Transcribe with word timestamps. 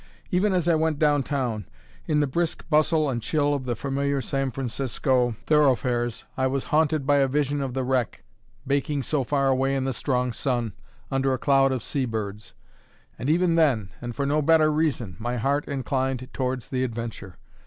Even 0.31 0.51
as 0.51 0.67
I 0.67 0.73
went 0.73 0.97
down 0.97 1.21
town, 1.21 1.67
in 2.07 2.21
the 2.21 2.25
brisk 2.25 2.67
bustle 2.71 3.07
and 3.07 3.21
chill 3.21 3.53
of 3.53 3.65
the 3.65 3.75
familiar 3.75 4.19
San 4.19 4.49
Francisco 4.49 5.35
thoroughfares, 5.45 6.25
I 6.35 6.47
was 6.47 6.63
haunted 6.73 7.05
by 7.05 7.17
a 7.17 7.27
vision 7.27 7.61
of 7.61 7.75
the 7.75 7.83
wreck, 7.83 8.23
baking 8.65 9.03
so 9.03 9.23
far 9.23 9.47
away 9.49 9.75
in 9.75 9.83
the 9.85 9.93
strong 9.93 10.33
sun, 10.33 10.73
under 11.11 11.33
a 11.33 11.37
cloud 11.37 11.71
of 11.71 11.83
sea 11.83 12.05
birds; 12.05 12.55
and 13.19 13.29
even 13.29 13.53
then, 13.53 13.91
and 14.01 14.15
for 14.15 14.25
no 14.25 14.41
better 14.41 14.71
reason, 14.71 15.17
my 15.19 15.37
heart 15.37 15.65
inclined 15.67 16.29
towards 16.33 16.69
the 16.69 16.83
adventure. 16.83 17.37